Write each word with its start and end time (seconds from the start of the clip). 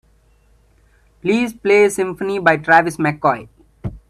Please 1.21 1.53
play 1.53 1.87
symphony 1.89 2.39
by 2.39 2.57
Travis 2.57 2.97
Mccoy 2.97 3.47